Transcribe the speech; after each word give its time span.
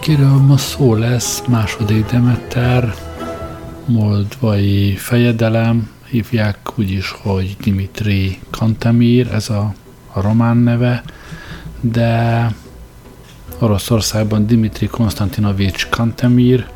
Akiről 0.00 0.36
ma 0.36 0.56
szó 0.56 0.94
lesz, 0.94 1.42
második 1.48 2.06
Demeter, 2.06 2.94
moldvai 3.86 4.94
fejedelem, 4.94 5.90
hívják 6.06 6.56
úgy 6.78 6.90
is, 6.90 7.10
hogy 7.22 7.56
Dimitri 7.62 8.38
Kantemir, 8.50 9.32
ez 9.32 9.48
a, 9.48 9.74
a 10.12 10.20
román 10.20 10.56
neve, 10.56 11.02
de 11.80 12.46
Oroszországban 13.58 14.46
Dimitri 14.46 14.86
Konstantinovics 14.86 15.88
Kantemir 15.88 16.68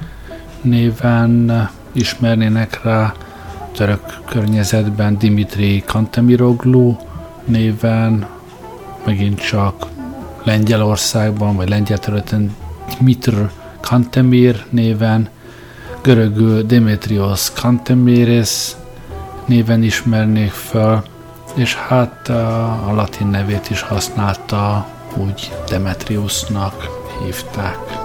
néven 0.62 1.70
ismernének 1.92 2.82
rá, 2.82 3.14
török 3.72 4.20
környezetben 4.24 5.18
Dimitri 5.18 5.82
Kantemiroglu 5.86 6.96
néven, 7.44 8.26
megint 9.04 9.40
csak 9.40 9.86
Lengyelországban, 10.42 11.56
vagy 11.56 11.68
lengyel 11.68 11.98
területen 11.98 12.62
Dmitr 12.98 13.34
Kantemir 13.80 14.64
néven, 14.70 15.28
görögül 16.02 16.62
Demetrios 16.62 17.52
Kantemiris 17.52 18.72
néven 19.46 19.82
ismernék 19.82 20.50
fel, 20.50 21.04
és 21.54 21.74
hát 21.74 22.28
a 22.86 22.92
latin 22.94 23.26
nevét 23.26 23.70
is 23.70 23.82
használta, 23.82 24.86
úgy 25.16 25.52
Demetriusnak 25.68 26.88
hívták. 27.22 28.03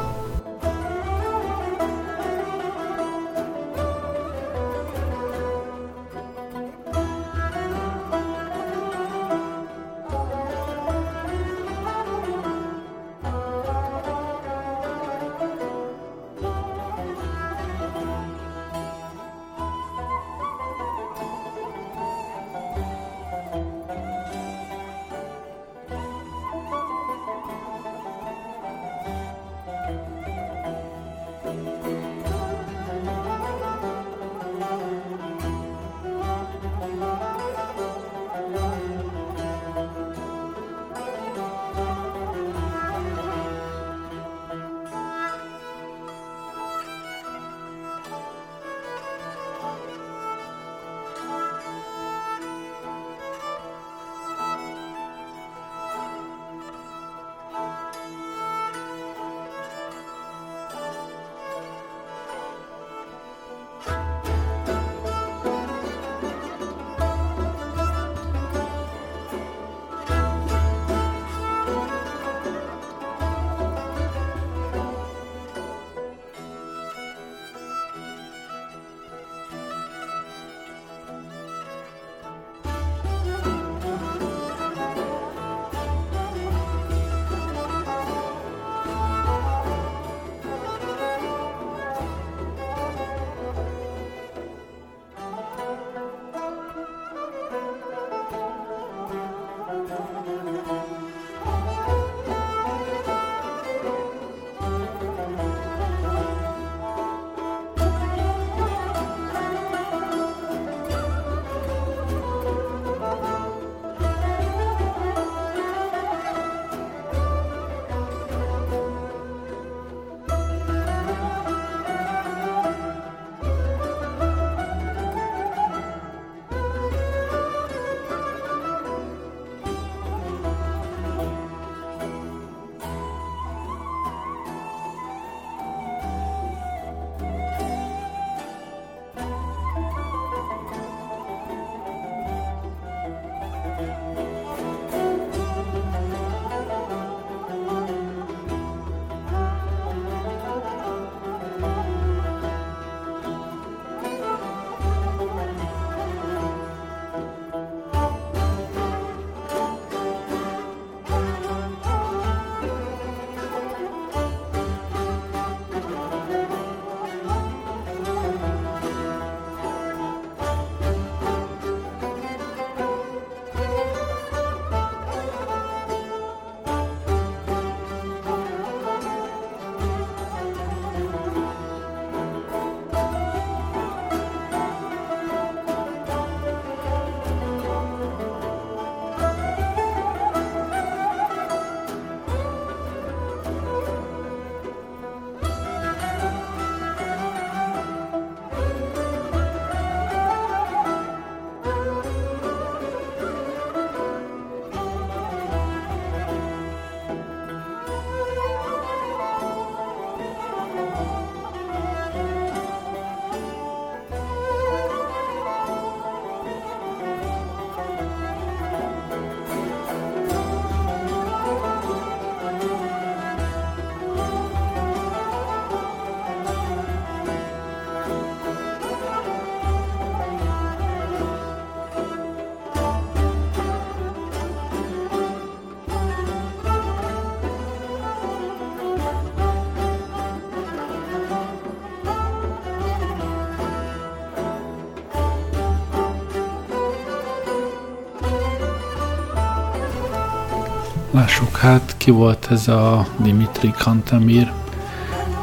Hát, 251.59 251.95
ki 251.97 252.11
volt 252.11 252.47
ez 252.51 252.67
a 252.67 253.07
Dimitri 253.17 253.73
Kantemir. 253.77 254.51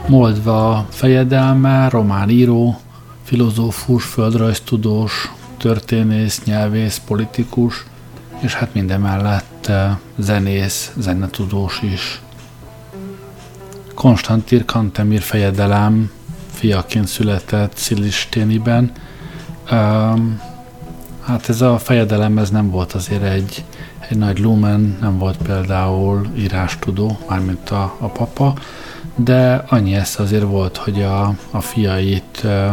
Moldva 0.09 0.87
fejedelme, 0.91 1.89
román 1.89 2.29
író, 2.29 2.81
filozófus, 3.23 4.05
földrajztudós, 4.05 5.31
történész, 5.57 6.43
nyelvész, 6.45 7.01
politikus, 7.07 7.85
és 8.39 8.55
hát 8.55 8.75
mindemellett 8.75 9.67
eh, 9.67 9.97
zenész, 10.17 10.93
zenetudós 10.97 11.81
is. 11.83 12.21
Konstantin 13.95 14.65
Kantemir 14.65 15.21
fejedelem 15.21 16.11
fiaként 16.53 17.07
született 17.07 17.77
Szilisténiben. 17.77 18.93
Hát 21.25 21.49
ez 21.49 21.61
a 21.61 21.79
fejedelem 21.79 22.39
ez 22.39 22.51
nem 22.51 22.71
volt 22.71 22.93
azért 22.93 23.23
egy, 23.23 23.65
egy 24.09 24.19
nagy 24.19 24.39
lumen, 24.39 24.97
nem 25.01 25.19
volt 25.19 25.37
például 25.37 26.27
írástudó, 26.37 27.19
mármint 27.29 27.71
a, 27.71 27.95
a 27.99 28.07
papa, 28.07 28.55
de 29.15 29.65
annyi 29.69 29.95
ez 29.95 30.15
azért 30.19 30.43
volt, 30.43 30.77
hogy 30.77 31.03
a, 31.03 31.35
a 31.51 31.61
fiait 31.61 32.41
uh, 32.45 32.71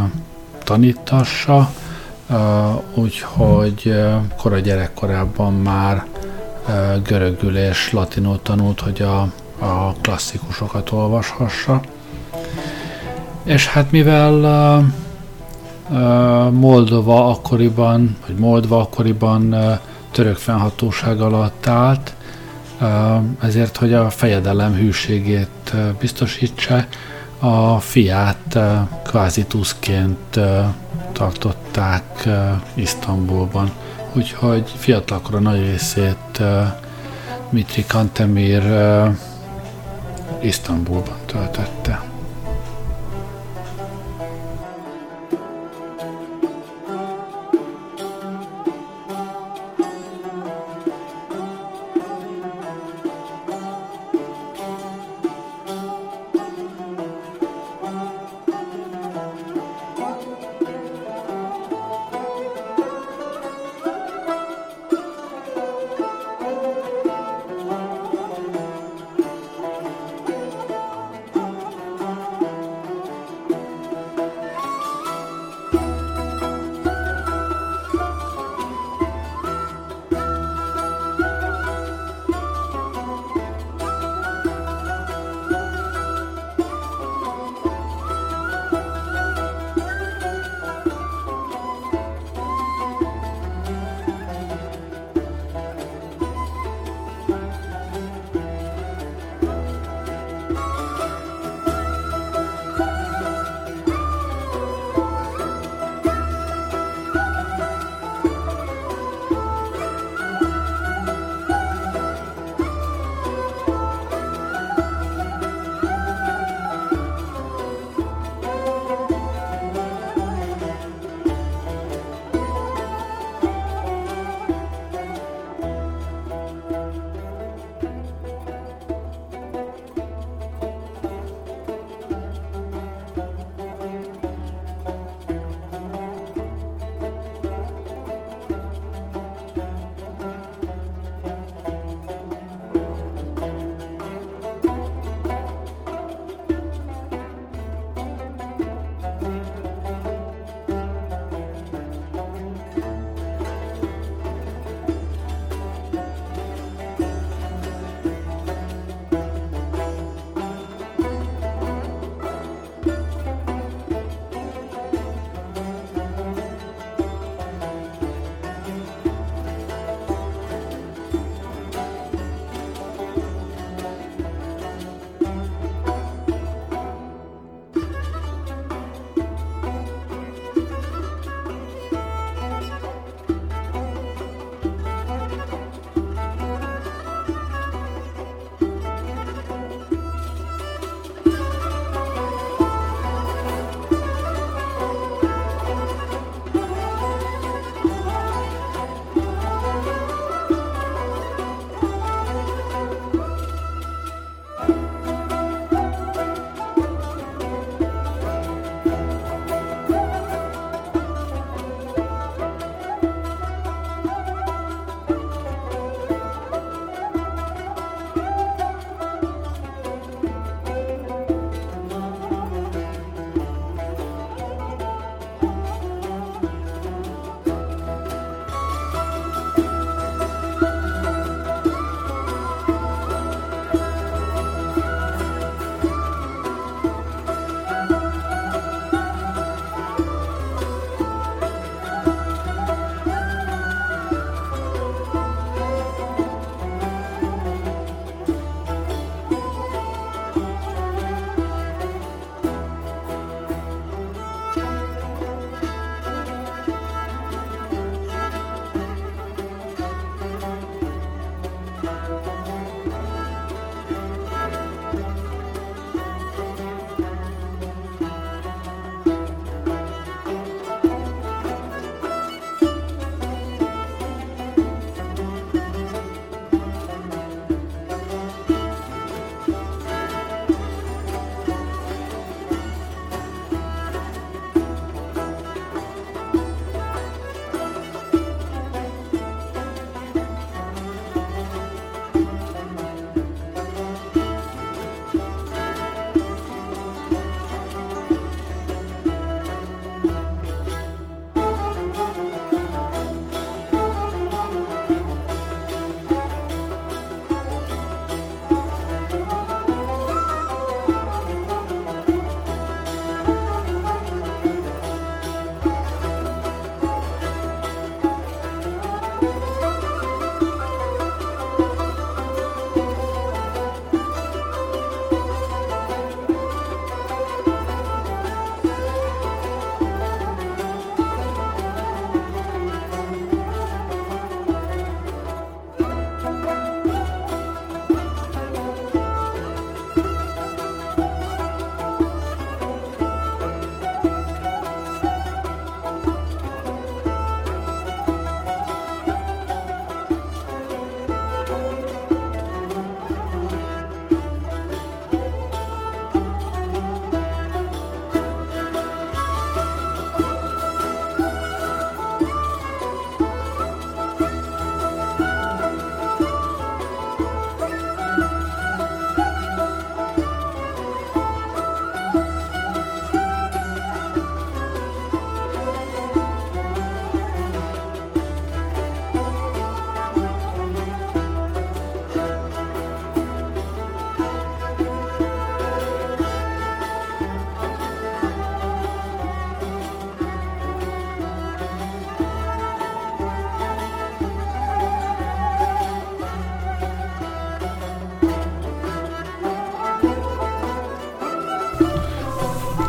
tanítassa, 0.64 1.72
uh, 2.30 2.38
úgyhogy 2.94 3.82
uh, 3.86 4.14
kora 4.38 4.60
gyerekkorában 4.60 5.54
már 5.54 6.06
uh, 6.68 7.02
görögül 7.02 7.58
és 7.58 7.92
latinul 7.92 8.42
tanult, 8.42 8.80
hogy 8.80 9.02
a, 9.02 9.22
a 9.66 9.94
klasszikusokat 10.02 10.92
olvashassa. 10.92 11.82
És 13.44 13.68
hát 13.68 13.92
mivel 13.92 14.34
uh, 15.90 16.52
Moldova 16.52 17.30
akkoriban, 17.30 18.18
vagy 18.28 18.36
Moldva 18.36 18.80
akkoriban 18.80 19.54
uh, 19.54 19.80
török 20.14 20.38
fennhatóság 20.38 21.22
alatt 21.22 21.68
állt, 21.68 22.14
ezért, 23.42 23.78
hogy 23.78 23.94
a 23.94 24.10
fejedelem 24.10 24.74
hűségét 24.74 25.74
biztosítsa, 26.00 26.86
a 27.40 27.80
fiát 27.80 28.60
kvázi 29.04 29.46
tuszként 29.46 30.40
tartották 31.12 32.30
Isztambulban. 32.74 33.72
Úgyhogy 34.14 34.72
fiatalkora 34.78 35.40
nagy 35.40 35.60
részét 35.60 36.42
Mitri 37.50 37.86
Kantemir 37.86 38.64
Isztambulban 40.42 41.18
töltötte. 41.26 42.13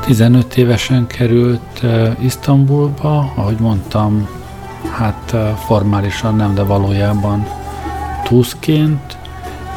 15 0.05 0.57
évesen 0.57 1.07
került 1.07 1.83
Isztambulba, 2.19 3.33
ahogy 3.35 3.57
mondtam, 3.61 4.29
hát 4.93 5.37
formálisan 5.67 6.37
nem, 6.37 6.55
de 6.55 6.63
valójában 6.63 7.47
túszként, 8.25 9.17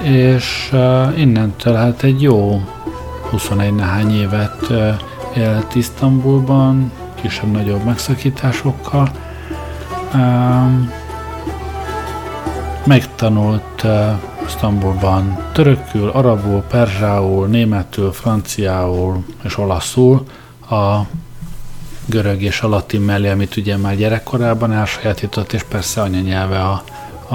és 0.01 0.75
innentől 1.15 1.75
hát 1.75 2.03
egy 2.03 2.21
jó 2.21 2.61
21 3.29 3.73
nehány 3.73 4.11
évet 4.11 4.67
élt 5.35 5.75
Isztambulban, 5.75 6.91
kisebb-nagyobb 7.21 7.83
megszakításokkal. 7.83 9.09
Megtanult 12.83 13.85
Isztambulban 14.47 15.37
törökül, 15.51 16.09
arabul, 16.09 16.61
perzsául, 16.61 17.47
németül, 17.47 18.11
franciául 18.11 19.23
és 19.43 19.57
olaszul 19.57 20.25
a 20.69 20.99
görög 22.05 22.41
és 22.41 22.61
a 22.61 22.67
latin 22.67 23.01
mellé, 23.01 23.29
amit 23.29 23.55
ugye 23.55 23.77
már 23.77 23.95
gyerekkorában 23.95 24.71
elsajátított, 24.71 25.53
és 25.53 25.63
persze 25.63 26.01
anyanyelve 26.01 26.59
a, 26.59 26.83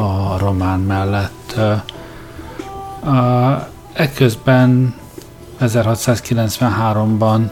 a 0.00 0.38
román 0.38 0.80
mellett. 0.80 1.60
Ekközben 3.92 4.94
1693-ban 5.60 7.50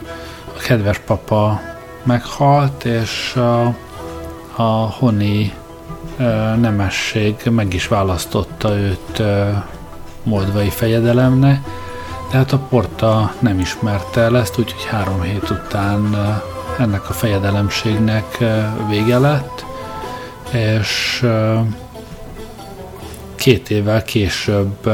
a 0.57 0.59
kedves 0.67 0.99
papa 0.99 1.61
meghalt, 2.03 2.85
és 2.85 3.35
a, 3.37 3.75
a 4.57 4.87
honi 4.99 5.53
nemesség 6.61 7.35
meg 7.51 7.75
is 7.75 7.89
választotta 7.89 8.77
őt 8.77 9.23
moldvai 10.23 10.69
fejedelemne, 10.69 11.63
de 12.31 12.37
hát 12.37 12.53
a 12.53 12.59
porta 12.59 13.33
nem 13.39 13.59
ismerte 13.59 14.21
el 14.21 14.39
ezt, 14.39 14.59
úgyhogy 14.59 14.85
három 14.85 15.23
hét 15.23 15.51
után 15.51 16.17
ennek 16.79 17.09
a 17.09 17.13
fejedelemségnek 17.13 18.39
vége 18.89 19.19
lett, 19.19 19.65
és 20.53 21.27
két 23.35 23.71
évvel 23.71 24.03
később 24.03 24.91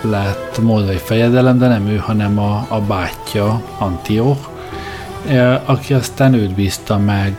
lett 0.00 0.58
moldvai 0.62 0.96
fejedelem, 0.96 1.58
de 1.58 1.68
nem 1.68 1.86
ő, 1.86 1.96
hanem 1.96 2.38
a, 2.38 2.66
a 2.68 2.80
bátyja, 2.80 3.62
Antiok, 3.78 4.48
aki 5.64 5.94
aztán 5.94 6.34
őt 6.34 6.54
bízta 6.54 6.98
meg 6.98 7.36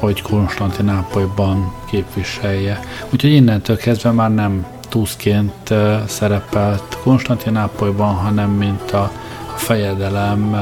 hogy 0.00 0.22
Konstantinápolyban 0.22 1.72
képviselje. 1.90 2.80
Úgyhogy 3.10 3.32
innentől 3.32 3.76
kezdve 3.76 4.10
már 4.10 4.34
nem 4.34 4.66
túszként 4.88 5.74
szerepelt 6.06 6.98
Konstantinápolyban, 7.02 8.14
hanem 8.14 8.50
mint 8.50 8.90
a, 8.90 9.10
fejedelem 9.60 10.56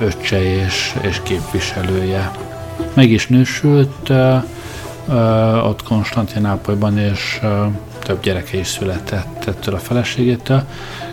öccse 0.00 0.42
és, 0.42 0.94
és 1.00 1.20
képviselője. 1.22 2.30
Meg 2.94 3.10
is 3.10 3.26
nősült 3.26 4.10
ott 5.64 5.82
Konstantinápolyban, 5.82 6.98
és 6.98 7.40
több 8.02 8.22
gyereke 8.22 8.58
is 8.58 8.66
született 8.66 9.44
ettől 9.44 9.74
a 9.74 9.78
feleségétől. 9.78 10.62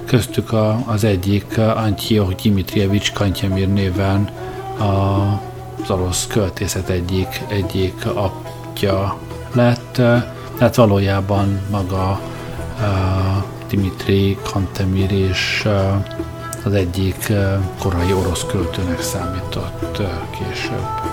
Köztük 0.06 0.52
a, 0.52 0.84
az 0.86 1.04
egyik 1.04 1.58
Antioch 1.58 2.42
Dimitrievics 2.42 3.12
Kantyemir 3.12 3.68
néven 3.68 4.30
a 4.80 5.51
orosz 5.90 6.28
költészet 6.28 6.90
egyik, 6.90 7.42
egyik 7.48 8.06
apja 8.06 9.18
lett, 9.54 9.94
tehát 10.58 10.76
valójában 10.76 11.62
maga 11.70 12.20
uh, 12.80 13.44
Dimitri 13.70 14.38
Kantemir 14.52 15.12
is 15.12 15.64
uh, 15.66 16.06
az 16.64 16.74
egyik 16.74 17.28
uh, 17.30 17.54
korai 17.80 18.14
orosz 18.14 18.46
költőnek 18.46 19.02
számított 19.02 20.00
uh, 20.00 20.08
később. 20.30 21.11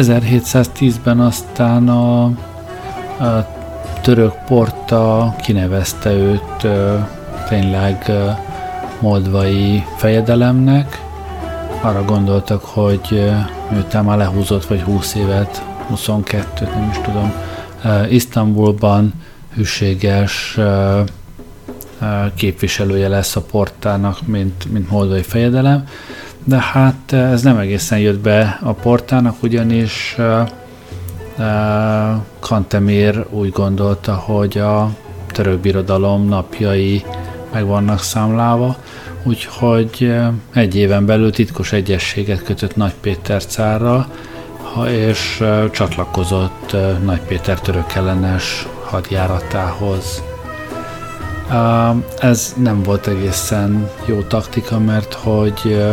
1710-ben 0.00 1.20
aztán 1.20 1.88
a, 1.88 2.24
a 2.24 3.46
török 4.02 4.32
porta 4.46 5.34
kinevezte 5.42 6.12
őt 6.12 6.66
tényleg 7.48 8.10
moldvai 9.00 9.84
fejedelemnek. 9.96 11.02
Arra 11.80 12.04
gondoltak, 12.04 12.64
hogy 12.64 13.30
miután 13.70 14.04
már 14.04 14.16
lehúzott 14.16 14.64
vagy 14.64 14.82
20 14.82 15.14
évet, 15.14 15.64
22 15.86 16.64
nem 16.64 16.88
is 16.90 16.98
tudom, 16.98 17.32
Isztambulban 18.08 19.12
hűséges 19.54 20.58
képviselője 22.34 23.08
lesz 23.08 23.36
a 23.36 23.40
portának, 23.40 24.26
mint, 24.26 24.72
mint 24.72 24.90
moldvai 24.90 25.22
fejedelem, 25.22 25.84
de 26.48 26.60
hát 26.60 27.12
ez 27.12 27.42
nem 27.42 27.58
egészen 27.58 27.98
jött 27.98 28.18
be 28.18 28.58
a 28.62 28.72
portának, 28.72 29.42
ugyanis 29.42 30.16
Kantemér 32.40 33.26
úgy 33.30 33.50
gondolta, 33.50 34.14
hogy 34.14 34.58
a 34.58 34.90
török 35.32 35.58
birodalom 35.58 36.28
napjai 36.28 37.04
meg 37.52 37.66
vannak 37.66 38.00
számlálva, 38.00 38.76
úgyhogy 39.22 40.14
egy 40.54 40.76
éven 40.76 41.06
belül 41.06 41.32
titkos 41.32 41.72
egyességet 41.72 42.42
kötött 42.42 42.76
Nagy 42.76 42.94
Péter 43.00 43.44
cárral, 43.44 44.06
és 44.88 45.44
csatlakozott 45.70 46.76
Nagy 47.04 47.20
Péter 47.20 47.60
török 47.60 47.92
ellenes 47.92 48.66
hadjáratához. 48.84 50.22
Ez 52.18 52.54
nem 52.56 52.82
volt 52.82 53.06
egészen 53.06 53.90
jó 54.04 54.20
taktika, 54.20 54.78
mert 54.78 55.14
hogy 55.14 55.84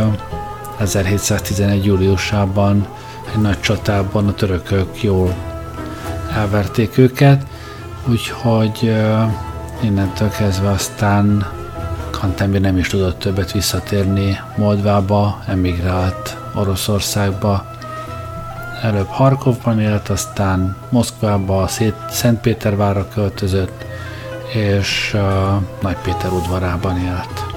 1711. 0.78 1.84
júliusában 1.84 2.86
egy 3.34 3.40
nagy 3.40 3.60
csatában 3.60 4.28
a 4.28 4.34
törökök 4.34 5.02
jól 5.02 5.34
elverték 6.32 6.98
őket, 6.98 7.46
úgyhogy 8.08 8.94
innentől 9.82 10.28
kezdve 10.28 10.70
aztán 10.70 11.46
Kantemir 12.10 12.60
nem 12.60 12.76
is 12.76 12.88
tudott 12.88 13.18
többet 13.18 13.52
visszatérni 13.52 14.40
Moldvába, 14.56 15.42
emigrált 15.46 16.36
Oroszországba. 16.54 17.66
Előbb 18.82 19.08
Harkovban 19.08 19.80
élt, 19.80 20.08
aztán 20.08 20.76
Moszkvába, 20.88 21.68
Szentpétervárra 22.10 23.08
költözött, 23.14 23.84
és 24.52 25.12
uh, 25.14 25.20
Nagypéter 25.82 26.32
udvarában 26.32 26.98
élt. 26.98 27.55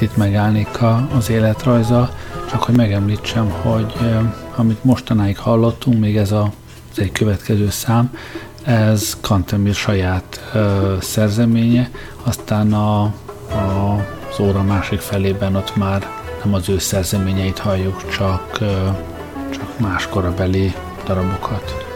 Itt 0.00 0.16
megállnék 0.16 0.82
a, 0.82 1.08
az 1.16 1.30
életrajza, 1.30 2.10
csak 2.50 2.62
hogy 2.62 2.76
megemlítsem, 2.76 3.50
hogy 3.50 3.94
amit 4.56 4.84
mostanáig 4.84 5.38
hallottunk, 5.38 6.00
még 6.00 6.16
ez 6.16 6.32
a, 6.32 6.52
az 6.92 6.98
egy 6.98 7.12
következő 7.12 7.70
szám, 7.70 8.12
ez 8.64 9.16
Kantemir 9.20 9.74
saját 9.74 10.50
ö, 10.54 10.96
szerzeménye, 11.00 11.90
aztán 12.22 12.72
a, 12.72 13.02
a, 13.02 13.94
az 14.30 14.40
óra 14.40 14.62
másik 14.62 15.00
felében 15.00 15.56
ott 15.56 15.76
már 15.76 16.06
nem 16.44 16.54
az 16.54 16.68
ő 16.68 16.78
szerzeményeit 16.78 17.58
halljuk, 17.58 18.08
csak, 18.08 18.58
ö, 18.60 18.88
csak 19.50 19.78
más 19.78 20.08
korabeli 20.08 20.74
darabokat. 21.04 21.89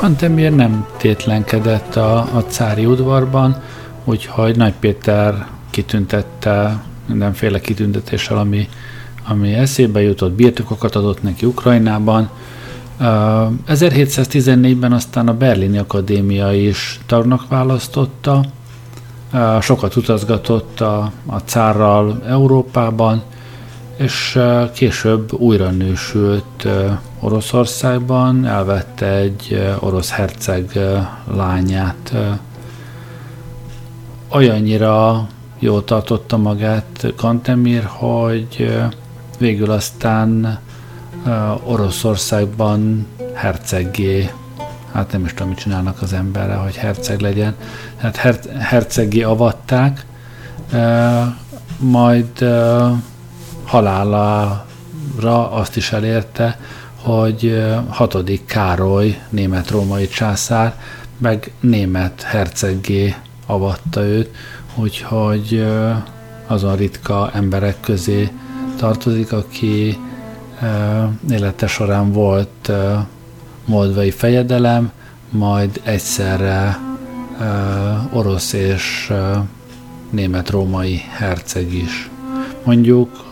Kantemir 0.00 0.52
nem 0.52 0.86
tétlenkedett 0.96 1.96
a, 1.96 2.18
a 2.18 2.44
cári 2.48 2.86
udvarban, 2.86 3.56
úgyhogy 4.04 4.56
Nagy 4.56 4.72
Péter 4.80 5.46
kitüntette 5.70 6.82
mindenféle 7.06 7.60
kitüntetéssel, 7.60 8.38
ami, 8.38 8.68
ami 9.28 9.52
eszébe 9.52 10.02
jutott, 10.02 10.32
birtokokat 10.32 10.94
adott 10.94 11.22
neki 11.22 11.46
Ukrajnában. 11.46 12.30
1714-ben 13.00 14.92
aztán 14.92 15.28
a 15.28 15.36
Berlini 15.36 15.78
Akadémia 15.78 16.52
is 16.52 17.00
tagnak 17.06 17.48
választotta, 17.48 18.44
sokat 19.60 19.96
utazgatott 19.96 20.80
a, 20.80 21.12
a 21.26 21.38
cárral 21.38 22.22
Európában, 22.26 23.22
és 23.96 24.38
később 24.74 25.32
újra 25.32 25.70
nősült 25.70 26.68
Oroszországban, 27.20 28.46
elvette 28.46 29.06
egy 29.06 29.74
orosz 29.78 30.10
herceg 30.10 30.78
lányát. 31.34 32.14
Olyannyira 34.28 35.26
jól 35.58 35.84
tartotta 35.84 36.36
magát 36.36 37.12
Kantemir, 37.16 37.84
hogy 37.84 38.80
végül 39.38 39.70
aztán 39.70 40.58
Oroszországban 41.64 43.06
herceggé, 43.34 44.30
hát 44.92 45.12
nem 45.12 45.24
is 45.24 45.30
tudom, 45.30 45.48
mit 45.48 45.58
csinálnak 45.58 46.02
az 46.02 46.12
emberre, 46.12 46.54
hogy 46.54 46.76
herceg 46.76 47.20
legyen, 47.20 47.54
hát 47.96 48.16
her- 48.16 48.50
herceggé 48.58 49.22
avatták, 49.22 50.06
majd 51.78 52.44
halálára 53.64 55.50
azt 55.50 55.76
is 55.76 55.92
elérte, 55.92 56.58
hogy 57.02 57.64
hatodik 57.88 58.44
Károly, 58.44 59.20
német-római 59.28 60.08
császár, 60.08 60.74
meg 61.18 61.52
német 61.60 62.22
herceggé 62.22 63.14
avatta 63.46 64.02
őt, 64.02 64.34
úgyhogy 64.74 65.66
azon 66.46 66.76
ritka 66.76 67.30
emberek 67.34 67.80
közé 67.80 68.30
tartozik, 68.76 69.32
aki 69.32 69.98
élete 71.30 71.66
során 71.66 72.12
volt 72.12 72.72
moldvai 73.64 74.10
fejedelem, 74.10 74.90
majd 75.30 75.80
egyszerre 75.84 76.78
orosz 78.12 78.52
és 78.52 79.12
német-római 80.10 81.02
herceg 81.10 81.72
is. 81.74 82.10
Mondjuk 82.64 83.24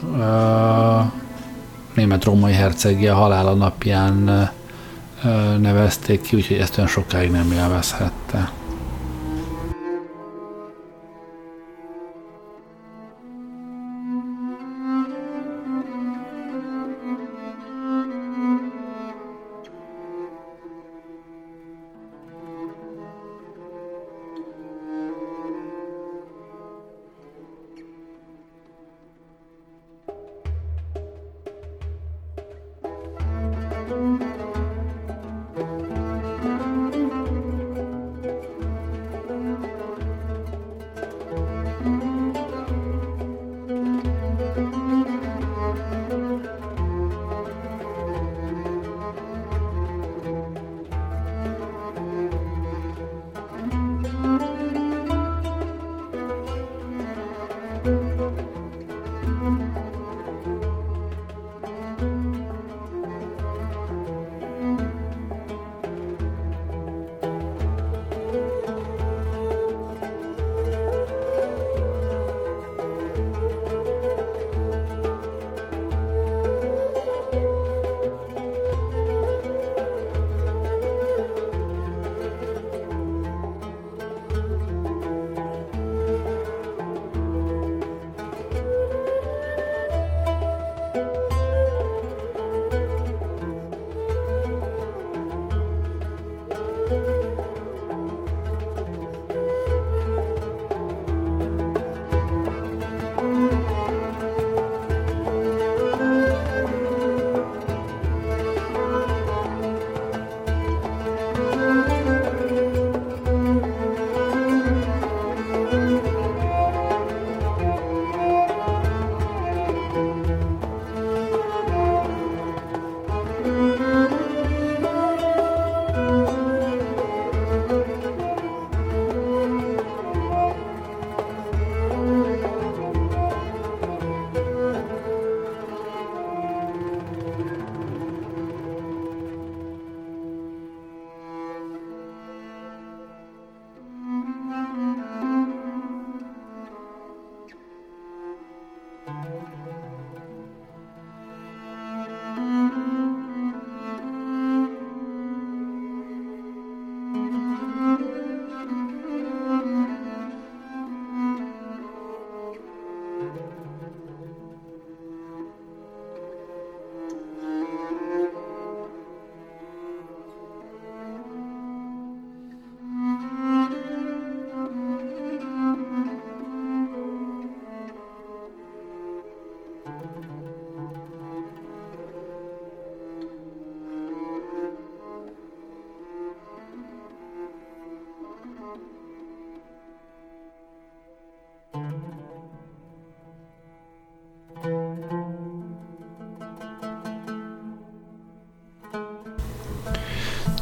német-római 1.98 2.52
hercegi 2.52 3.08
a 3.08 3.14
halála 3.14 3.54
napján 3.54 4.50
nevezték 5.60 6.20
ki, 6.20 6.36
úgyhogy 6.36 6.56
ezt 6.56 6.76
olyan 6.76 6.90
sokáig 6.90 7.30
nem 7.30 7.52
élvezhette. 7.52 8.50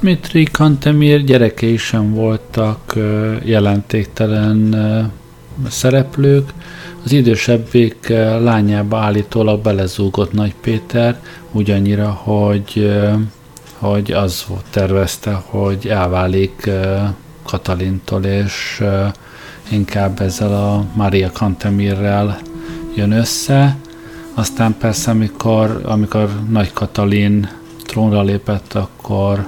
Dmitri 0.07 0.45
Kantemir 0.45 1.25
gyerekei 1.25 1.77
sem 1.77 2.15
voltak 2.15 2.95
jelentéktelen 3.45 4.77
szereplők. 5.69 6.53
Az 7.05 7.13
idősebbik 7.13 8.09
lányába 8.41 8.99
állítólag 8.99 9.63
belezúgott 9.63 10.33
Nagy 10.33 10.55
Péter, 10.61 11.21
ugyannyira, 11.53 12.11
hogy 12.11 12.93
hogy 13.79 14.13
az 14.13 14.45
volt 14.49 14.65
tervezte, 14.71 15.33
hogy 15.33 15.87
elválik 15.87 16.71
Katalintól, 17.43 18.25
és 18.25 18.83
inkább 19.69 20.21
ezzel 20.21 20.53
a 20.53 20.85
Maria 20.95 21.31
Cantemirrel 21.31 22.39
jön 22.95 23.13
össze. 23.13 23.77
Aztán 24.35 24.77
persze, 24.79 25.11
amikor, 25.11 25.81
amikor 25.85 26.29
Nagy 26.51 26.73
Katalin 26.73 27.49
trónra 27.87 28.23
lépett, 28.23 28.75
akkor, 28.75 29.47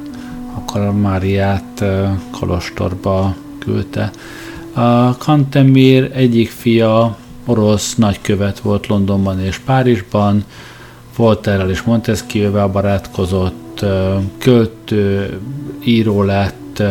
akkor 0.59 0.81
a 0.81 0.93
Máriát 0.93 1.85
Kolostorba 2.31 3.35
küldte. 3.59 4.11
A 4.73 5.17
Kantemir 5.17 6.11
egyik 6.15 6.51
fia 6.51 7.17
orosz 7.45 7.95
nagykövet 7.95 8.61
volt 8.61 8.87
Londonban 8.87 9.41
és 9.41 9.59
Párizsban, 9.59 10.45
Volterrel 11.17 11.71
és 11.71 11.83
Montesquieu-vel 11.83 12.69
barátkozott, 12.69 13.85
költő, 14.39 15.39
író 15.85 16.23
lett, 16.23 16.83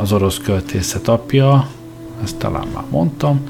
az 0.00 0.12
orosz 0.12 0.38
költészet 0.38 1.08
apja, 1.08 1.68
ezt 2.22 2.36
talán 2.36 2.66
már 2.74 2.84
mondtam. 2.90 3.40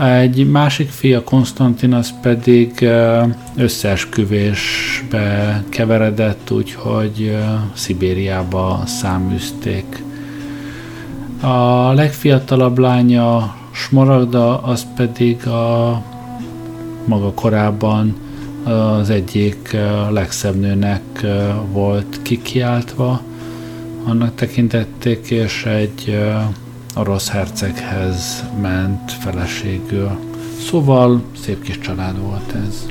Egy 0.00 0.50
másik 0.50 0.88
fia, 0.88 1.24
Konstantin, 1.24 1.92
az 1.92 2.14
pedig 2.22 2.88
összeesküvésbe 3.56 5.62
keveredett, 5.68 6.50
úgyhogy 6.50 7.36
Szibériába 7.72 8.82
száműzték. 8.86 10.02
A 11.40 11.92
legfiatalabb 11.92 12.78
lánya, 12.78 13.56
Smoragda, 13.72 14.62
az 14.62 14.86
pedig 14.96 15.46
a 15.46 16.02
maga 17.04 17.32
korában 17.32 18.16
az 18.64 19.10
egyik 19.10 19.76
legszebb 20.10 20.60
nőnek 20.60 21.26
volt 21.72 22.22
kikiáltva, 22.22 23.20
annak 24.04 24.34
tekintették, 24.34 25.30
és 25.30 25.64
egy 25.64 26.18
orosz 27.00 27.28
herceghez 27.28 28.44
ment 28.60 29.12
feleségül. 29.12 30.10
Szóval 30.68 31.22
szép 31.42 31.62
kis 31.62 31.78
család 31.78 32.20
volt 32.20 32.52
ez. 32.66 32.86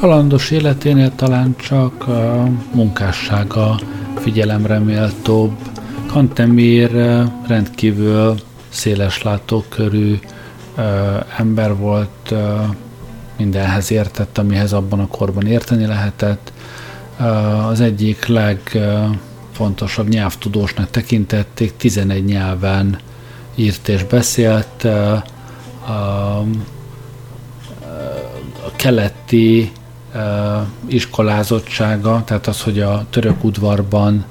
Kalandos 0.00 0.50
életénél 0.50 1.14
talán 1.14 1.56
csak 1.56 2.08
a 2.08 2.48
munkássága 2.72 3.78
figyelemre 4.18 4.78
méltóbb. 4.78 5.56
Kantemir 6.06 6.90
rendkívül 7.46 8.34
széles 8.68 9.22
látókörű 9.22 10.18
ember 11.36 11.76
volt, 11.76 12.34
mindenhez 13.36 13.90
értett, 13.90 14.38
amihez 14.38 14.72
abban 14.72 15.00
a 15.00 15.06
korban 15.06 15.46
érteni 15.46 15.86
lehetett. 15.86 16.52
Az 17.68 17.80
egyik 17.80 18.26
legfontosabb 18.26 20.08
nyelvtudósnak 20.08 20.90
tekintették, 20.90 21.76
11 21.76 22.24
nyelven 22.24 22.98
írt 23.54 23.88
és 23.88 24.04
beszélt. 24.04 24.84
A 28.64 28.76
keleti 28.76 29.72
iskolázottsága, 30.86 32.22
tehát 32.24 32.46
az, 32.46 32.62
hogy 32.62 32.80
a 32.80 33.06
török 33.10 33.44
udvarban 33.44 34.24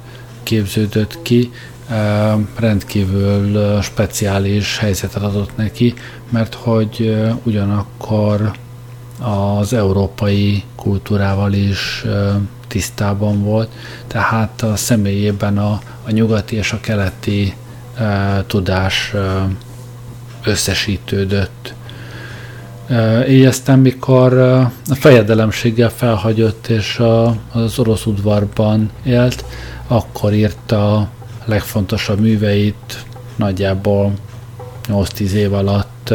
képződött 0.43 1.21
ki, 1.21 1.51
rendkívül 2.55 3.81
speciális 3.81 4.77
helyzetet 4.77 5.23
adott 5.23 5.57
neki, 5.57 5.93
mert 6.29 6.53
hogy 6.53 7.17
ugyanakkor 7.43 8.51
az 9.19 9.73
európai 9.73 10.63
kultúrával 10.75 11.53
is 11.53 12.05
tisztában 12.67 13.43
volt, 13.43 13.71
tehát 14.07 14.61
a 14.61 14.75
személyében 14.75 15.57
a, 15.57 15.79
a 16.05 16.11
nyugati 16.11 16.55
és 16.55 16.71
a 16.71 16.79
keleti 16.79 17.55
tudás 18.47 19.13
összesítődött 20.43 21.73
aztán, 23.45 23.79
mikor 23.79 24.37
a 24.37 24.71
fejedelemséggel 24.85 25.89
felhagyott 25.89 26.67
és 26.67 27.01
az 27.51 27.79
orosz 27.79 28.05
udvarban 28.05 28.89
élt, 29.03 29.45
akkor 29.87 30.33
írta 30.33 30.95
a 30.95 31.07
legfontosabb 31.45 32.19
műveit, 32.19 33.05
nagyjából 33.35 34.13
8-10 34.87 35.29
év 35.31 35.53
alatt 35.53 36.13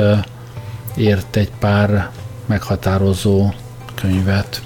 ért 0.97 1.37
egy 1.37 1.51
pár 1.59 2.11
meghatározó 2.47 3.53
könyvet. 3.95 4.62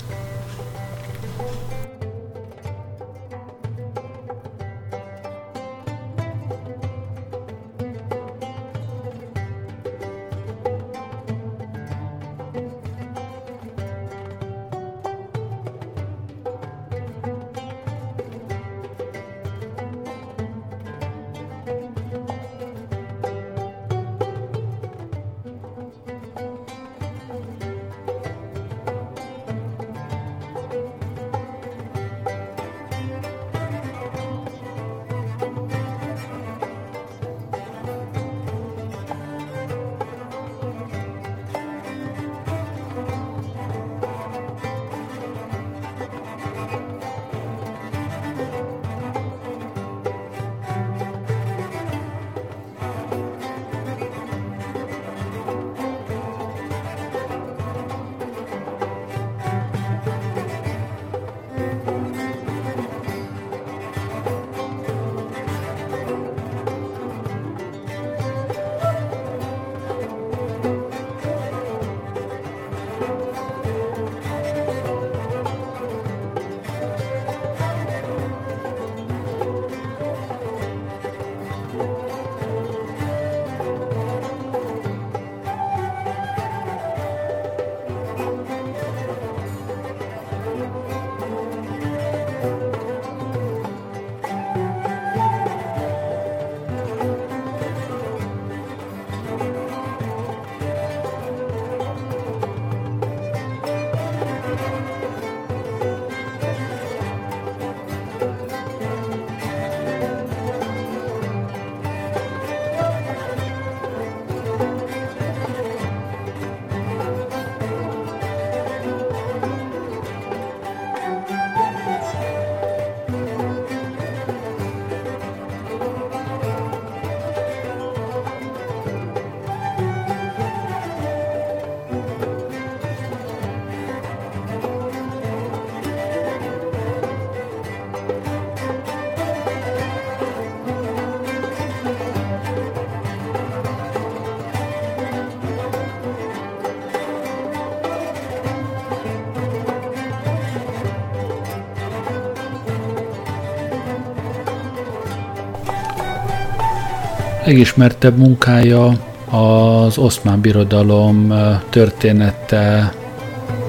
Legismertebb 157.45 158.19
munkája 158.19 158.93
az 159.31 159.99
oszmán 159.99 160.41
birodalom 160.41 161.35
története, 161.71 162.95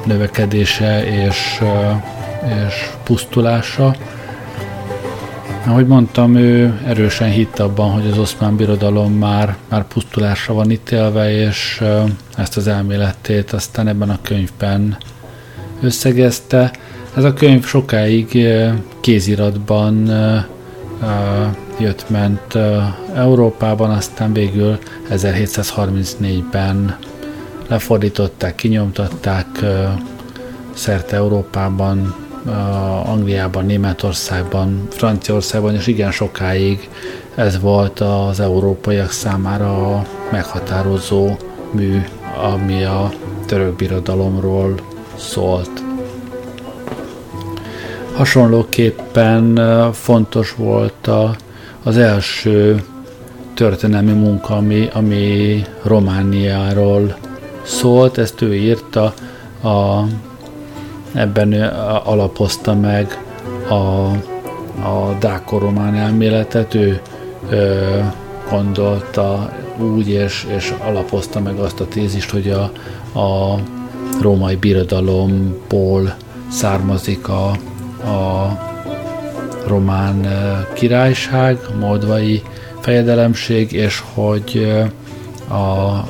növekedése 0.05 1.05
és, 1.26 1.61
és 2.65 2.89
pusztulása. 3.03 3.95
Ahogy 5.65 5.88
mondtam, 5.88 6.36
ő 6.36 6.80
erősen 6.86 7.30
hitt 7.30 7.59
abban, 7.59 7.91
hogy 7.91 8.07
az 8.11 8.17
oszmán 8.17 8.55
birodalom 8.55 9.13
már, 9.13 9.55
már 9.69 9.88
pusztulásra 9.88 10.53
van 10.53 10.71
ítélve, 10.71 11.32
és 11.32 11.84
ezt 12.38 12.57
az 12.57 12.67
elméletét 12.67 13.51
aztán 13.51 13.88
ebben 13.88 14.09
a 14.09 14.19
könyvben 14.21 14.97
összegezte. 15.82 16.71
Ez 17.15 17.23
a 17.23 17.34
könyv 17.34 17.65
sokáig 17.65 18.47
kéziratban 18.99 20.09
jött-ment 21.80 22.57
Európában, 23.15 23.89
aztán 23.89 24.34
végül 24.34 24.78
1734-ben 25.11 26.97
lefordították, 27.67 28.55
kinyomtatták 28.55 29.47
szerte 30.73 31.15
Európában, 31.15 32.15
Angliában, 33.05 33.65
Németországban, 33.65 34.88
Franciaországban, 34.89 35.76
és 35.76 35.88
igen 35.88 36.11
sokáig 36.11 36.89
ez 37.36 37.59
volt 37.59 37.99
az 37.99 38.39
európaiak 38.39 39.11
számára 39.11 39.95
a 39.95 40.05
meghatározó 40.32 41.30
mű, 41.71 42.01
ami 42.53 42.84
a 42.84 43.11
török 43.45 43.76
birodalomról 43.76 44.73
szólt. 45.15 45.69
Hasonlóképpen 48.15 49.59
fontos 49.93 50.55
volt 50.55 51.07
a, 51.07 51.36
az 51.86 51.97
első 51.97 52.83
történelmi 53.53 54.11
munka, 54.11 54.55
ami, 54.55 54.89
ami 54.93 55.61
Romániáról 55.83 57.15
szólt, 57.63 58.17
ezt 58.17 58.41
ő 58.41 58.55
írta, 58.55 59.13
a, 59.63 60.03
ebben 61.13 61.51
ő 61.51 61.71
alapozta 62.03 62.73
meg 62.75 63.23
a, 63.69 63.73
a 64.88 65.17
dáko-román 65.19 65.95
elméletet, 65.95 66.73
ő 66.73 67.01
ö, 67.49 67.99
gondolta 68.49 69.53
úgy, 69.77 70.09
és, 70.09 70.47
és 70.55 70.73
alapozta 70.86 71.39
meg 71.39 71.57
azt 71.57 71.79
a 71.79 71.88
tézist, 71.88 72.29
hogy 72.29 72.49
a, 72.49 72.71
a 73.19 73.59
római 74.21 74.55
birodalomból 74.55 76.15
származik 76.49 77.27
a, 77.27 77.47
a 78.09 78.73
román 79.68 80.28
királyság, 80.74 81.57
a 81.74 81.78
moldvai 81.78 82.43
fejedelemség, 82.80 83.72
és 83.72 84.03
hogy 84.13 84.74
a 85.49 86.03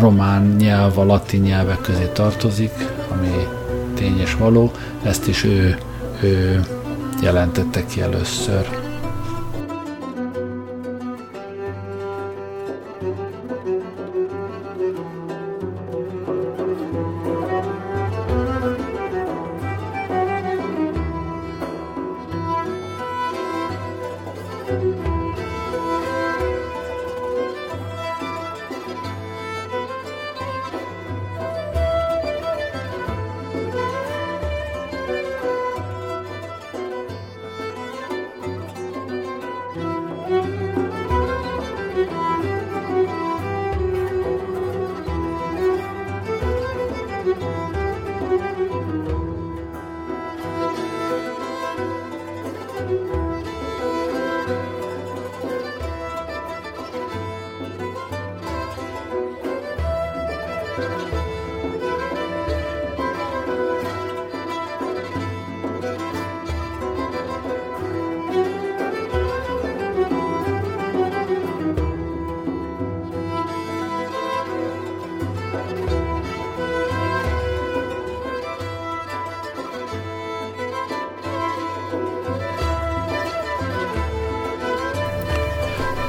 román 0.00 0.56
nyelv 0.58 0.98
a 0.98 1.04
latin 1.04 1.42
nyelvek 1.42 1.80
közé 1.80 2.10
tartozik, 2.12 2.72
ami 3.12 3.46
tény 3.94 4.20
és 4.20 4.34
való, 4.34 4.70
ezt 5.02 5.28
is 5.28 5.44
ő, 5.44 5.78
ő 6.22 6.60
jelentette 7.22 7.84
ki 7.86 8.00
először. 8.00 8.83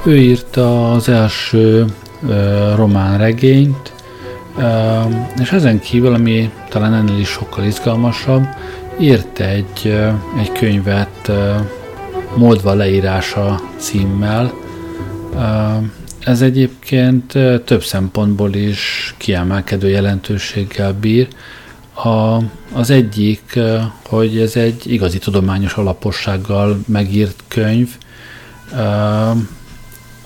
Ő 0.06 0.18
írta 0.18 0.92
az 0.92 1.10
első 1.10 1.86
román 2.76 3.18
regényt, 3.18 3.94
és 5.40 5.52
ezen 5.52 5.80
kívül, 5.80 6.14
ami 6.14 6.52
talán 6.70 6.94
ennél 6.94 7.20
is 7.20 7.28
sokkal 7.28 7.64
izgalmasabb, 7.64 8.44
írt 9.00 9.40
egy, 9.40 9.98
egy 10.40 10.52
könyvet 10.52 11.32
Moldva 12.36 12.74
leírása 12.74 13.62
címmel. 13.78 14.54
Ez 16.20 16.42
egyébként 16.42 17.32
több 17.66 17.84
szempontból 17.84 18.54
is 18.54 19.14
kiemelkedő 19.18 19.90
jelentőséggel 19.90 20.94
bír. 20.94 21.28
A, 21.94 22.38
az 22.74 22.90
egyik, 22.90 23.60
hogy 24.08 24.40
ez 24.40 24.56
egy 24.56 24.92
igazi 24.92 25.18
tudományos 25.18 25.74
alapossággal 25.74 26.80
megírt 26.88 27.44
könyv, 27.48 27.90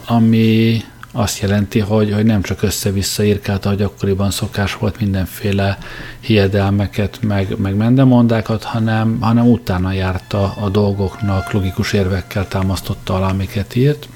ami 0.10 0.84
azt 1.12 1.40
jelenti, 1.40 1.80
hogy, 1.80 2.14
hogy 2.14 2.26
nem 2.26 2.42
csak 2.42 2.62
össze-vissza 2.62 3.24
írkálta, 3.24 3.70
hogy 3.70 3.82
akkoriban 3.82 4.32
szokás 4.32 4.76
volt 4.76 5.00
mindenféle 5.00 5.78
hiedelmeket, 6.20 7.18
meg, 7.22 7.56
meg 7.58 7.76
mendemondákat, 7.76 8.64
hanem, 8.64 9.18
hanem 9.20 9.48
utána 9.48 9.92
járta 9.92 10.54
a 10.62 10.70
dolgoknak, 10.70 11.52
logikus 11.52 11.94
érvekkel 11.94 12.48
támasztotta 12.48 13.16
alá, 13.16 13.30
amiket 13.30 13.76
írt. 13.76 14.08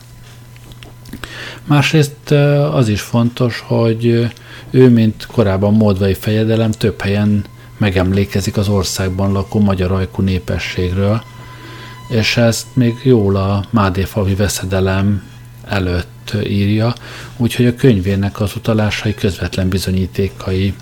Másrészt 1.66 2.32
az 2.72 2.88
is 2.88 3.02
fontos, 3.02 3.64
hogy 3.68 4.30
ő, 4.72 4.90
mint 4.90 5.26
korábban 5.26 5.74
moldvai 5.74 6.14
fejedelem, 6.14 6.72
több 6.72 7.02
helyen 7.02 7.46
megemlékezik 7.78 8.58
az 8.58 8.68
országban 8.68 9.32
lakó 9.32 9.60
magyar 9.60 9.92
ajkú 9.92 10.22
népességről, 10.22 11.24
és 12.10 12.38
ezt 12.38 12.66
még 12.74 13.00
jól 13.04 13.36
a 13.36 13.64
Mádéfalvi 13.70 14.36
veszedelem 14.36 15.32
előtt 15.68 16.36
írja, 16.48 16.94
úgyhogy 17.38 17.66
a 17.66 17.76
könyvének 17.76 18.40
az 18.42 18.56
utalásai 18.56 19.14
közvetlen 19.14 19.70
bizonyítékai 19.70 20.74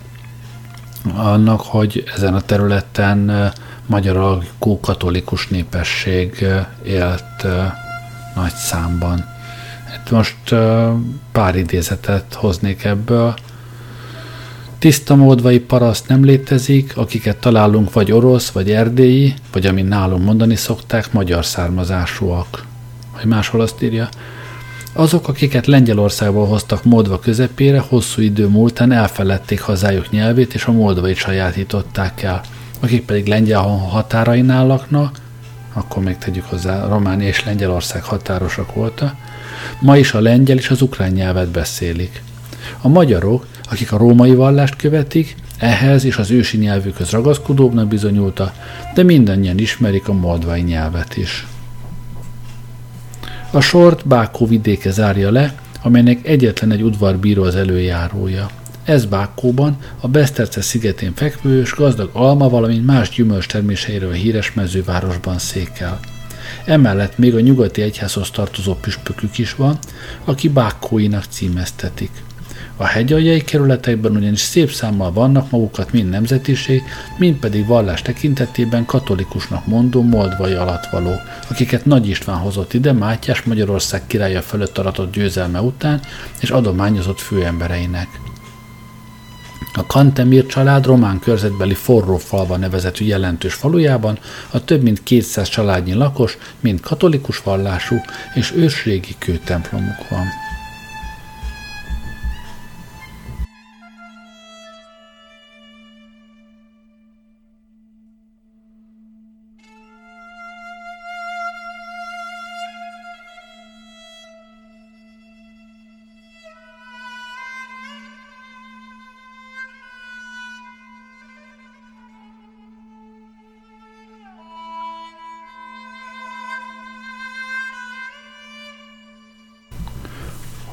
annak, 1.16 1.62
hogy 1.62 2.04
ezen 2.16 2.34
a 2.34 2.42
területen 2.42 3.52
magyar 3.86 4.44
katolikus 4.82 5.48
népesség 5.48 6.46
élt 6.84 7.46
nagy 8.36 8.54
számban. 8.54 9.26
Hát 9.86 10.12
most 10.12 10.56
pár 11.32 11.56
idézetet 11.56 12.34
hoznék 12.34 12.84
ebből. 12.84 13.34
Tiszta 14.80 15.16
módvai 15.16 15.60
paraszt 15.60 16.08
nem 16.08 16.24
létezik, 16.24 16.98
akiket 16.98 17.38
találunk 17.38 17.94
vagy 17.94 18.12
orosz, 18.12 18.50
vagy 18.50 18.72
erdélyi, 18.72 19.34
vagy 19.52 19.66
amin 19.66 19.86
nálunk 19.86 20.24
mondani 20.24 20.56
szokták, 20.56 21.12
magyar 21.12 21.46
származásúak. 21.46 22.66
Vagy 23.16 23.26
máshol 23.26 23.62
azt 23.62 23.82
írja, 23.82 24.10
azok, 24.94 25.28
akiket 25.28 25.66
Lengyelországból 25.66 26.48
hoztak 26.48 26.84
Moldva 26.84 27.20
közepére, 27.20 27.80
hosszú 27.80 28.22
idő 28.22 28.48
múltán 28.48 28.92
elfeledték 28.92 29.62
hazájuk 29.62 30.10
nyelvét, 30.10 30.54
és 30.54 30.66
a 30.66 30.72
moldvait 30.72 31.18
sajátították 31.18 32.22
el. 32.22 32.42
Akik 32.80 33.06
pedig 33.06 33.28
Lengyel 33.28 33.62
határainál 33.62 34.68
laknak, 34.68 35.20
akkor 35.74 36.04
még 36.04 36.18
tegyük 36.18 36.46
hozzá, 36.46 36.88
Románia 36.88 37.28
és 37.28 37.44
Lengyelország 37.46 38.04
határosak 38.04 38.74
voltak, 38.74 39.16
ma 39.80 39.98
is 39.98 40.14
a 40.14 40.20
lengyel 40.20 40.58
és 40.58 40.70
az 40.70 40.82
ukrán 40.82 41.12
nyelvet 41.12 41.48
beszélik. 41.48 42.24
A 42.82 42.88
magyarok, 42.88 43.48
akik 43.64 43.92
a 43.92 43.98
római 43.98 44.36
vallást 44.36 44.76
követik, 44.76 45.36
ehhez 45.58 46.04
és 46.04 46.18
az 46.18 46.32
ősi 46.32 46.58
nyelvükhöz 46.58 47.10
ragaszkodóbbnak 47.10 47.88
bizonyulta, 47.88 48.54
de 48.94 49.04
mindannyian 49.04 49.58
ismerik 49.58 50.08
a 50.08 50.14
moldvai 50.14 50.62
nyelvet 50.62 51.18
is. 51.18 51.48
A 53.54 53.62
sort 53.62 54.08
Bákó 54.08 54.46
vidéke 54.46 54.92
zárja 54.92 55.32
le, 55.32 55.56
amelynek 55.82 56.28
egyetlen 56.28 56.72
egy 56.72 56.82
udvarbíró 56.82 57.44
az 57.44 57.56
előjárója. 57.56 58.50
Ez 58.84 59.06
Bákóban, 59.06 59.78
a 60.00 60.08
Beszterce 60.08 60.62
szigetén 60.62 61.14
fekvő 61.16 61.62
és 61.62 61.74
gazdag 61.74 62.10
alma, 62.14 62.50
valamint 62.50 62.86
más 62.86 63.10
gyümölcs 63.10 63.48
terméseiről 63.48 64.12
híres 64.12 64.54
mezővárosban 64.54 65.40
székel. 65.40 66.00
Emellett 66.66 67.18
még 67.18 67.36
a 67.36 67.40
nyugati 67.40 67.82
egyházhoz 67.82 68.30
tartozó 68.30 68.74
püspökük 68.74 69.38
is 69.38 69.56
van, 69.56 69.78
aki 70.26 70.50
Bákóinak 70.50 71.24
címeztetik. 71.30 72.12
A 72.82 72.86
hegyaljai 72.86 73.42
kerületekben 73.42 74.16
ugyanis 74.16 74.40
szép 74.40 74.72
számmal 74.72 75.12
vannak 75.12 75.52
magukat 75.52 75.92
mind 75.92 76.10
nemzetiség, 76.10 76.84
mind 77.18 77.36
pedig 77.36 77.66
vallás 77.66 78.02
tekintetében 78.02 78.86
katolikusnak 78.86 79.68
mondó 79.68 80.02
moldvai 80.02 80.54
alatvaló, 80.54 81.14
akiket 81.50 81.86
Nagy 81.86 82.08
István 82.08 82.38
hozott 82.38 82.74
ide 82.74 82.92
Mátyás 82.92 83.42
Magyarország 83.42 84.08
királya 84.08 84.42
fölött 84.42 84.78
aratott 84.78 85.14
győzelme 85.14 85.62
után, 85.62 86.00
és 86.40 86.50
adományozott 86.50 87.20
főembereinek. 87.20 88.08
A 89.74 89.86
Kantemir 89.86 90.46
család 90.46 90.86
román 90.86 91.20
körzetbeli 91.20 91.74
forró 91.74 92.18
falva 92.18 92.58
nevezetű 92.58 93.06
jelentős 93.06 93.54
falujában 93.54 94.20
a 94.52 94.64
több 94.64 94.82
mint 94.82 95.04
200 95.04 95.50
családnyi 95.50 95.94
lakos, 95.94 96.38
mind 96.60 96.80
katolikus 96.80 97.42
vallású 97.42 97.96
és 98.34 98.54
ősrégi 98.56 99.16
kőtemplomuk 99.18 100.10
van. 100.10 100.26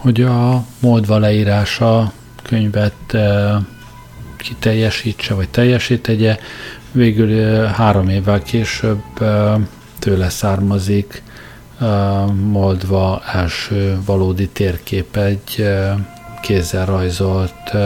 Hogy 0.09 0.23
a 0.23 0.65
Moldva 0.81 1.19
leírása 1.19 2.13
könyvet 2.43 3.17
kiteljesítse, 4.37 5.35
vagy 5.35 5.49
teljesítegye, 5.49 6.39
végül 6.93 7.65
három 7.65 8.09
évvel 8.09 8.43
később 8.43 9.03
tőle 9.99 10.29
származik 10.29 11.23
Moldva 12.35 13.23
első 13.33 13.99
valódi 14.05 14.49
térkép, 14.49 15.17
egy 15.17 15.69
kézzel 16.43 16.87
rajzolt 16.87 17.77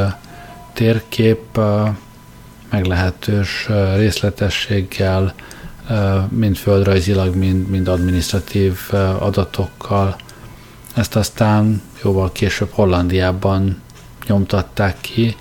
térkép, 0.73 1.61
meglehetős 2.71 3.69
részletességgel, 3.97 5.35
mind 6.29 6.57
földrajzilag, 6.57 7.35
mind, 7.35 7.69
mind 7.69 7.89
administratív 7.89 8.79
adatokkal. 9.19 10.17
Ezt 10.95 11.17
aztán 11.17 11.83
jóval 12.03 12.33
később 12.33 12.71
Hollandiában 12.73 13.81
nyomtatták 14.27 15.01
ki, 15.01 15.37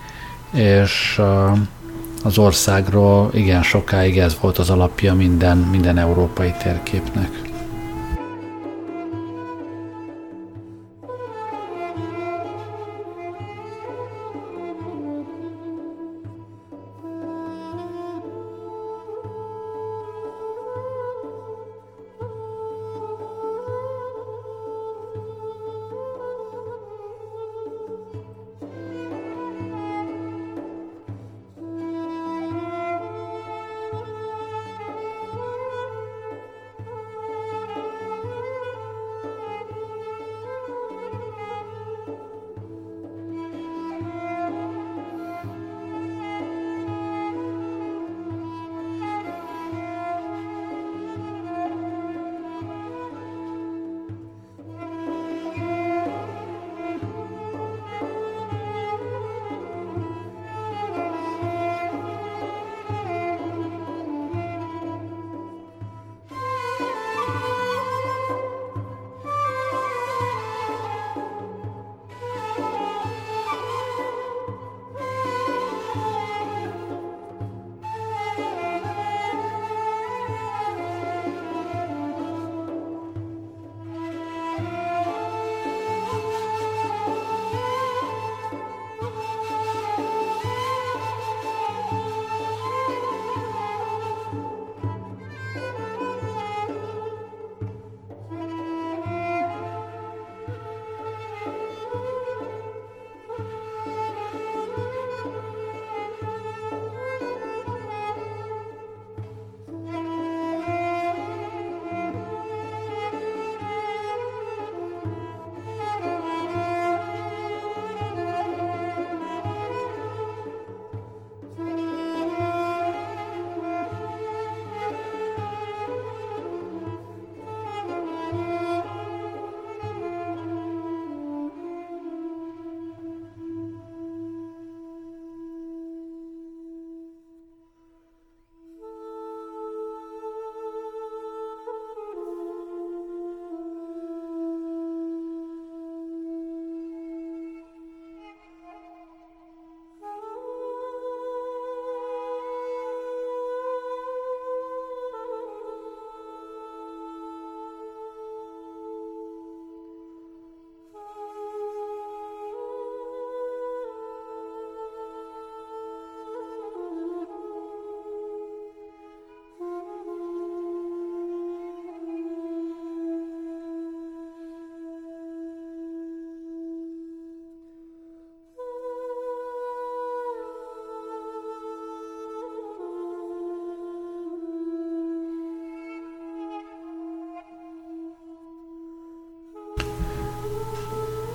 és 0.54 1.22
az 2.24 2.38
országról 2.38 3.30
igen 3.34 3.64
sokáig 3.64 4.18
ez 4.18 4.38
volt 4.42 4.58
az 4.58 4.70
alapja 4.70 5.14
minden, 5.14 5.58
minden 5.58 5.98
európai 5.98 6.54
térképnek. 6.64 7.51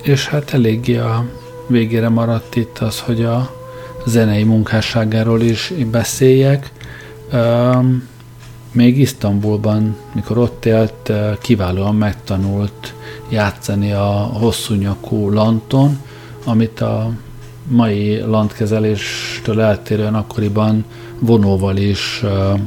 És 0.07 0.27
hát 0.27 0.53
eléggé 0.53 0.97
a 0.97 1.25
végére 1.67 2.09
maradt 2.09 2.55
itt 2.55 2.77
az, 2.77 2.99
hogy 2.99 3.23
a 3.23 3.51
zenei 4.05 4.43
munkásságáról 4.43 5.41
is 5.41 5.73
beszéljek. 5.91 6.71
Még 8.71 8.99
Isztambulban, 8.99 9.95
mikor 10.13 10.37
ott 10.37 10.65
élt, 10.65 11.11
kiválóan 11.41 11.95
megtanult 11.95 12.93
játszani 13.29 13.91
a 13.91 14.29
hosszú 14.33 14.73
nyakú 14.73 15.29
lanton, 15.29 15.97
amit 16.45 16.81
a 16.81 17.11
mai 17.67 18.19
lantkezeléstől 18.19 19.61
eltérően 19.61 20.15
akkoriban 20.15 20.85
vonóval 21.19 21.77
is 21.77 22.23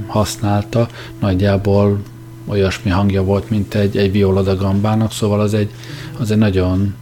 használta. 0.07 0.88
Nagyjából 1.20 2.01
olyasmi 2.47 2.91
hangja 2.91 3.22
volt, 3.24 3.51
mint 3.51 3.74
egy, 3.74 3.97
egy 3.97 4.12
violada 4.12 4.57
gambának, 4.57 5.12
szóval 5.12 5.41
az 5.41 5.55
egy, 5.55 5.70
az 6.18 6.30
egy 6.30 6.38
nagyon 6.38 6.95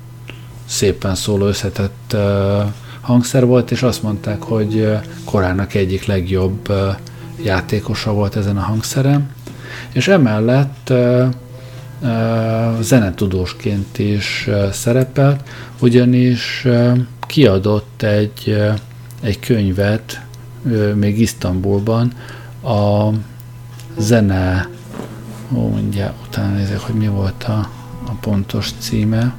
szépen 0.69 1.15
szóló 1.15 1.47
összetett 1.47 2.17
hangszer 3.01 3.47
volt, 3.47 3.71
és 3.71 3.83
azt 3.83 4.03
mondták, 4.03 4.43
hogy 4.43 4.99
korának 5.25 5.75
egyik 5.75 6.07
legjobb 6.07 6.73
játékosa 7.43 8.13
volt 8.13 8.37
ezen 8.37 8.57
a 8.57 8.61
hangszeren, 8.61 9.31
és 9.93 10.09
emellett 10.09 10.93
zenetudósként 12.81 13.99
is 13.99 14.49
szerepelt, 14.73 15.49
ugyanis 15.81 16.67
kiadott 17.27 18.03
egy, 18.03 18.63
egy 19.21 19.41
könyvet 19.41 20.21
még 20.95 21.21
Isztambulban 21.21 22.13
a 22.63 23.09
zene, 23.99 24.69
ó, 25.55 25.69
mondja, 25.69 26.15
utána 26.27 26.55
nézek, 26.55 26.79
hogy 26.79 26.95
mi 26.95 27.09
volt 27.09 27.45
a, 27.45 27.71
a 28.07 28.13
pontos 28.21 28.71
címe. 28.79 29.35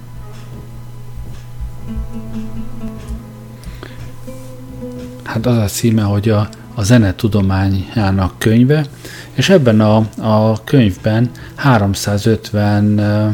Hát 5.44 5.54
az 5.54 5.58
a 5.58 5.66
címe, 5.66 6.02
hogy 6.02 6.30
a, 6.30 6.50
a 6.76 6.84
zenetudományának 6.84 8.34
könyve, 8.38 8.86
és 9.34 9.50
ebben 9.50 9.82
a, 9.82 9.96
a 10.22 10.64
könyvben 10.64 11.30
350 11.56 13.00
uh, 13.00 13.34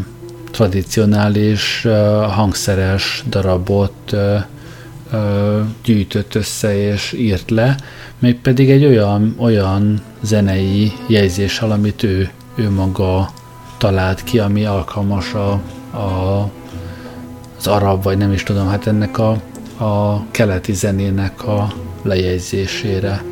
tradicionális 0.51 1.87
hangszeres 2.29 3.23
darabot 3.29 4.15
gyűjtött 5.83 6.35
össze 6.35 6.91
és 6.91 7.13
írt 7.13 7.49
le, 7.49 7.75
még 8.19 8.39
pedig 8.39 8.69
egy 8.69 8.85
olyan, 8.85 9.35
olyan 9.37 10.01
zenei 10.21 10.91
jegyzéssel, 11.07 11.71
amit 11.71 12.03
ő, 12.03 12.29
ő 12.55 12.69
maga 12.69 13.29
talált 13.77 14.23
ki, 14.23 14.39
ami 14.39 14.65
alkalmas 14.65 15.33
a, 15.33 15.51
a, 15.97 16.49
az 17.57 17.67
arab, 17.67 18.03
vagy 18.03 18.17
nem 18.17 18.31
is 18.31 18.43
tudom, 18.43 18.67
hát 18.67 18.87
ennek 18.87 19.17
a, 19.17 19.41
a 19.77 20.25
keleti 20.31 20.73
zenének 20.73 21.47
a 21.47 21.67
lejegyzésére. 22.01 23.23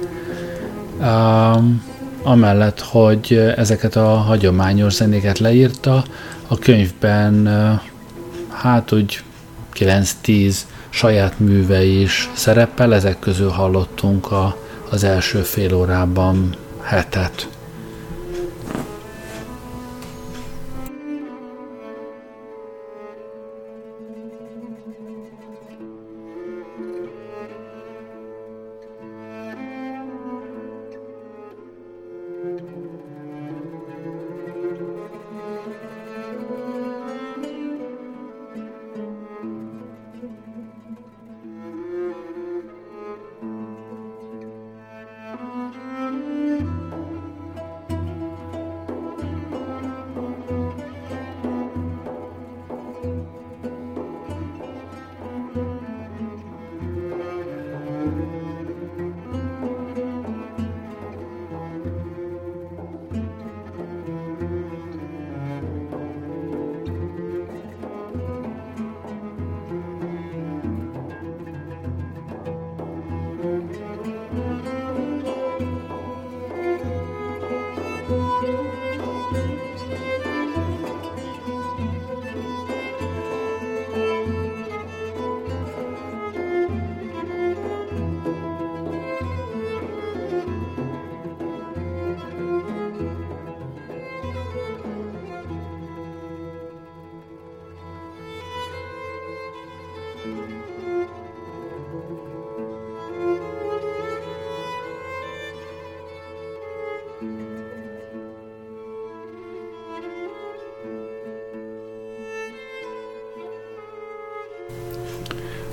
Um, 1.00 1.84
amellett, 2.24 2.80
hogy 2.80 3.54
ezeket 3.56 3.96
a 3.96 4.08
hagyományos 4.08 4.94
zenéket 4.94 5.40
leírta, 5.40 6.04
a 6.48 6.58
könyvben 6.58 7.48
hát 8.50 8.92
úgy 8.92 9.24
9-10 9.74 10.56
saját 10.90 11.40
műve 11.40 11.84
is 11.84 12.30
szerepel, 12.34 12.94
ezek 12.94 13.20
közül 13.20 13.50
hallottunk 13.50 14.32
a, 14.32 14.58
az 14.90 15.04
első 15.04 15.42
fél 15.42 15.74
órában 15.74 16.56
hetet. 16.82 17.48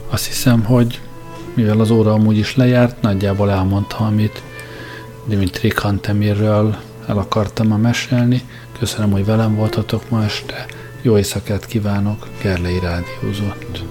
Azt 0.09 0.27
hiszem, 0.27 0.65
hogy 0.65 1.01
mivel 1.55 1.81
az 1.81 1.91
óra 1.91 2.13
amúgy 2.13 2.39
is 2.39 2.57
lejárt, 2.57 3.03
nagyjából 3.03 3.51
elmondta, 3.51 3.97
amit 3.97 4.43
Dimitri 5.27 5.69
Kantemirről 5.69 6.77
el 7.07 7.19
akartam 7.19 7.67
ma 7.67 7.77
mesélni. 7.77 8.43
Köszönöm, 8.79 9.11
hogy 9.11 9.25
velem 9.25 9.55
voltatok 9.55 10.11
ma 10.11 10.25
este. 10.25 10.67
Jó 11.03 11.17
éjszakát 11.17 11.67
kívánok, 11.67 12.27
Gerlei 12.43 12.79
Rádiózott. 12.79 13.90